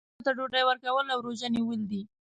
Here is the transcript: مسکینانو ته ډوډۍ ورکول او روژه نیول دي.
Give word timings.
مسکینانو 0.07 0.25
ته 0.27 0.31
ډوډۍ 0.37 0.63
ورکول 0.65 1.05
او 1.13 1.19
روژه 1.25 1.47
نیول 1.55 1.81
دي. 1.89 2.01